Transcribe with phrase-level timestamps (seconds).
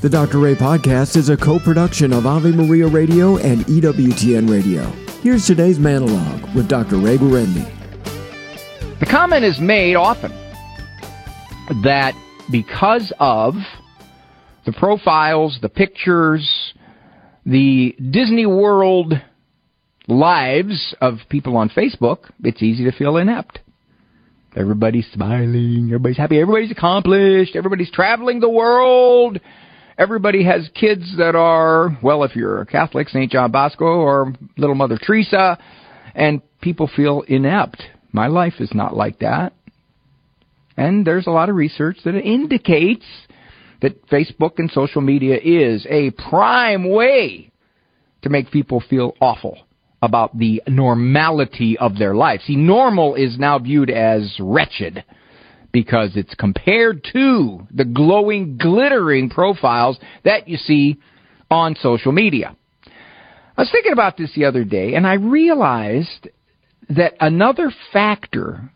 [0.00, 0.38] The Dr.
[0.38, 4.84] Ray podcast is a co production of Ave Maria Radio and EWTN Radio.
[5.22, 6.98] Here's today's monologue with Dr.
[6.98, 7.66] Ray Guarendi.
[9.00, 10.30] The comment is made often
[11.82, 12.14] that
[12.48, 13.54] because of
[14.66, 16.74] the profiles, the pictures,
[17.44, 19.14] the Disney World
[20.06, 23.58] lives of people on Facebook, it's easy to feel inept.
[24.54, 29.40] Everybody's smiling, everybody's happy, everybody's accomplished, everybody's traveling the world,
[29.98, 33.30] everybody has kids that are, well, if you're a Catholic, St.
[33.30, 35.58] John Bosco or Little Mother Teresa,
[36.14, 37.82] and people feel inept.
[38.12, 39.52] My life is not like that.
[40.76, 43.04] And there's a lot of research that indicates
[43.82, 47.50] that Facebook and social media is a prime way
[48.22, 49.58] to make people feel awful
[50.00, 52.40] about the normality of their life.
[52.46, 55.04] See, normal is now viewed as wretched
[55.72, 60.98] because it's compared to the glowing, glittering profiles that you see
[61.50, 62.56] on social media.
[62.86, 66.28] I was thinking about this the other day and I realized
[66.90, 68.70] that another factor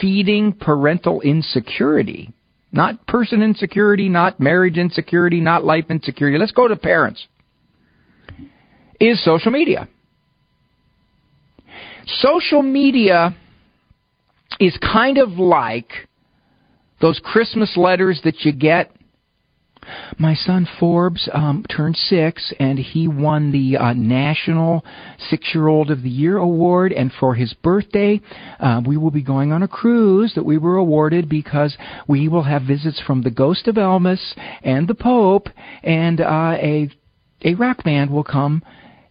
[0.00, 2.32] feeding parental insecurity,
[2.72, 7.26] not person insecurity, not marriage insecurity, not life insecurity, let's go to parents,
[8.98, 9.88] is social media.
[12.06, 13.36] Social media
[14.58, 15.90] is kind of like
[17.02, 18.90] those Christmas letters that you get.
[20.16, 24.84] My son Forbes um, turned six, and he won the uh, National
[25.28, 26.92] Six Year Old of the Year award.
[26.92, 28.20] And for his birthday,
[28.60, 32.44] uh, we will be going on a cruise that we were awarded because we will
[32.44, 35.48] have visits from the Ghost of Elvis and the Pope,
[35.82, 36.88] and uh, a
[37.44, 38.62] a rock band will come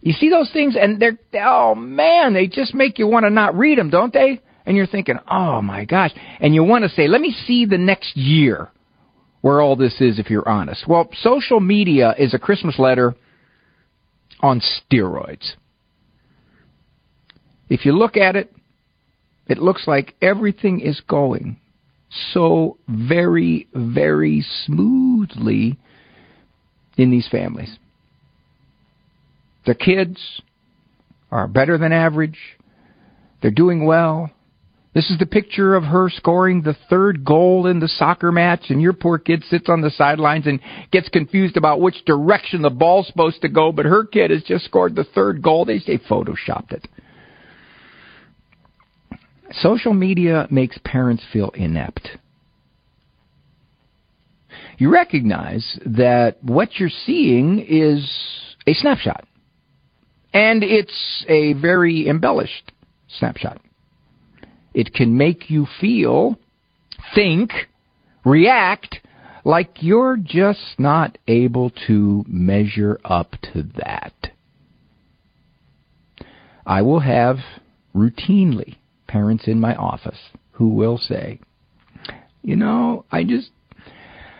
[0.02, 3.56] you see those things, and they're oh man, they just make you want to not
[3.56, 4.40] read them, don't they?
[4.64, 7.78] And you're thinking, oh my gosh, and you want to say, let me see the
[7.78, 8.70] next year
[9.40, 10.86] where all this is, if you're honest.
[10.86, 13.14] Well, social media is a Christmas letter
[14.40, 15.54] on steroids.
[17.68, 18.54] If you look at it,
[19.48, 21.58] it looks like everything is going
[22.32, 25.78] so very, very smoothly
[26.96, 27.78] in these families.
[29.66, 30.42] The kids
[31.30, 32.38] are better than average.
[33.40, 34.30] They're doing well.
[34.94, 38.82] This is the picture of her scoring the third goal in the soccer match, and
[38.82, 40.60] your poor kid sits on the sidelines and
[40.90, 44.66] gets confused about which direction the ball's supposed to go, but her kid has just
[44.66, 45.64] scored the third goal.
[45.64, 46.88] They say photoshopped it.
[49.52, 52.08] Social media makes parents feel inept.
[54.76, 58.10] You recognize that what you're seeing is
[58.66, 59.26] a snapshot.
[60.34, 62.72] And it's a very embellished
[63.18, 63.60] snapshot.
[64.74, 66.38] It can make you feel,
[67.14, 67.52] think,
[68.24, 69.00] react
[69.44, 74.12] like you're just not able to measure up to that.
[76.64, 77.38] I will have
[77.94, 78.76] routinely
[79.08, 80.18] parents in my office
[80.52, 81.40] who will say,
[82.42, 83.50] you know, I just,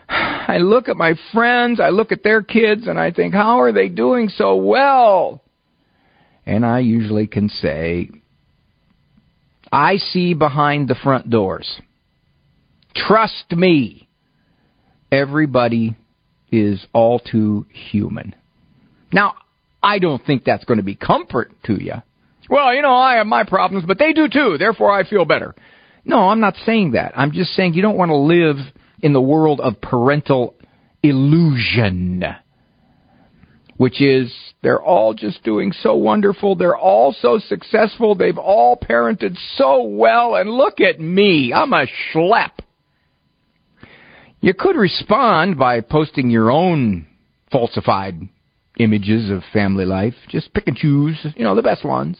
[0.09, 3.72] I look at my friends, I look at their kids, and I think, how are
[3.72, 5.43] they doing so well?
[6.47, 8.10] And I usually can say,
[9.72, 11.81] I see behind the front doors.
[12.94, 14.09] Trust me.
[15.10, 15.97] Everybody
[16.50, 18.34] is all too human.
[19.12, 19.34] Now,
[19.82, 21.94] I don't think that's going to be comfort to you.
[22.49, 25.55] Well, you know, I have my problems, but they do too, therefore I feel better.
[26.05, 27.12] No, I'm not saying that.
[27.16, 28.56] I'm just saying you don't want to live
[29.00, 30.55] in the world of parental
[31.03, 32.25] illusion
[33.82, 34.32] which is
[34.62, 36.54] they're all just doing so wonderful.
[36.54, 38.15] They're all so successful.
[38.15, 40.37] They've all parented so well.
[40.37, 41.53] And look at me.
[41.53, 42.53] I'm a schlep.
[44.41, 47.09] You could respond by posting your own
[47.50, 48.20] falsified
[48.78, 50.14] images of family life.
[50.28, 52.16] Just pick and choose, you know, the best ones.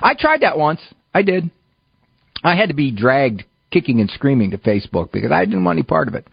[0.00, 0.80] I tried that once.
[1.12, 1.50] I did.
[2.42, 5.84] I had to be dragged kicking and screaming to Facebook because I didn't want any
[5.84, 6.26] part of it.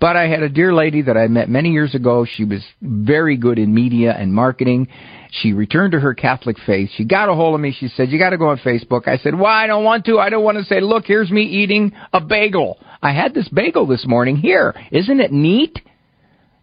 [0.00, 2.26] But I had a dear lady that I met many years ago.
[2.28, 4.88] She was very good in media and marketing.
[5.30, 6.90] She returned to her Catholic faith.
[6.96, 7.72] She got a hold of me.
[7.78, 9.08] She said, You got to go on Facebook.
[9.08, 9.64] I said, Why?
[9.64, 10.18] I don't want to.
[10.18, 12.78] I don't want to say, Look, here's me eating a bagel.
[13.02, 14.36] I had this bagel this morning.
[14.36, 14.74] Here.
[14.90, 15.80] Isn't it neat?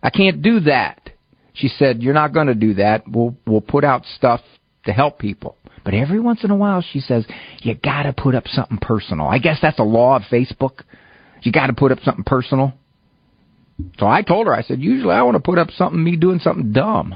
[0.03, 1.09] I can't do that.
[1.53, 3.03] She said, You're not going to do that.
[3.07, 4.41] We'll, we'll put out stuff
[4.85, 5.57] to help people.
[5.83, 7.25] But every once in a while, she says,
[7.59, 9.27] You got to put up something personal.
[9.27, 10.83] I guess that's a law of Facebook.
[11.41, 12.73] You got to put up something personal.
[13.97, 16.39] So I told her, I said, usually I want to put up something me doing
[16.39, 17.15] something dumb.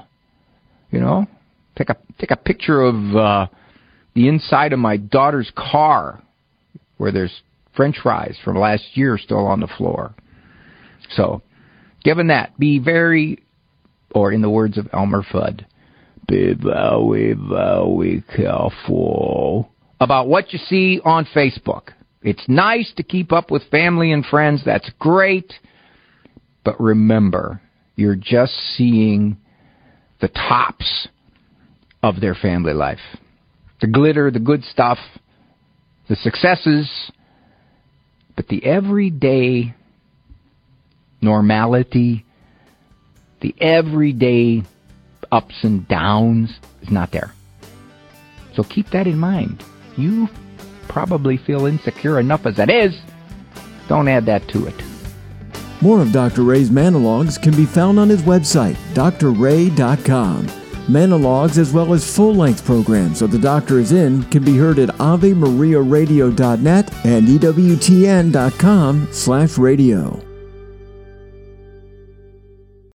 [0.91, 1.27] You know,
[1.77, 3.47] take a take a picture of uh,
[4.15, 6.23] the inside of my daughter's car,
[6.97, 7.41] where there's
[7.75, 10.15] French fries from last year still on the floor.
[11.15, 11.43] So
[12.05, 13.39] Given that, be very,
[14.11, 15.65] or in the words of Elmer Fudd,
[16.27, 21.89] be very, very careful about what you see on Facebook.
[22.21, 24.63] It's nice to keep up with family and friends.
[24.65, 25.53] That's great.
[26.63, 27.61] But remember,
[27.95, 29.37] you're just seeing
[30.21, 31.07] the tops
[32.01, 32.99] of their family life.
[33.81, 34.97] The glitter, the good stuff,
[36.09, 36.89] the successes,
[38.35, 39.75] but the everyday
[41.21, 42.25] normality,
[43.41, 44.63] the everyday
[45.35, 46.49] ups and downs
[46.81, 47.33] is not there.
[48.55, 49.63] So keep that in mind.
[49.97, 50.29] You
[50.87, 52.95] probably feel insecure enough as it is.
[53.87, 54.75] Don't add that to it.
[55.81, 56.43] More of Dr.
[56.43, 60.47] Ray's monologues can be found on his website, drray.com.
[60.87, 64.89] Monologues as well as full-length programs of The Doctor is In can be heard at
[64.89, 70.34] AveMariaRadio.net and EWTN.com slash radio.